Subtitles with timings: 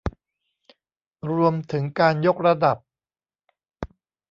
[1.31, 2.77] รวมถึงการยกระดับ